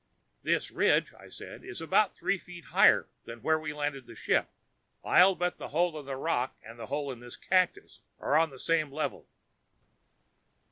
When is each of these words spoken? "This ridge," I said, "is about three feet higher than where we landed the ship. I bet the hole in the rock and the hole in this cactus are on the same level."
"This 0.41 0.71
ridge," 0.71 1.13
I 1.13 1.29
said, 1.29 1.63
"is 1.63 1.79
about 1.79 2.15
three 2.17 2.39
feet 2.39 2.65
higher 2.73 3.07
than 3.25 3.43
where 3.43 3.59
we 3.59 3.71
landed 3.71 4.07
the 4.07 4.15
ship. 4.15 4.49
I 5.05 5.31
bet 5.35 5.59
the 5.59 5.67
hole 5.67 5.99
in 5.99 6.07
the 6.07 6.15
rock 6.15 6.57
and 6.63 6.79
the 6.79 6.87
hole 6.87 7.11
in 7.11 7.19
this 7.19 7.37
cactus 7.37 7.99
are 8.19 8.35
on 8.35 8.49
the 8.49 8.57
same 8.57 8.91
level." 8.91 9.27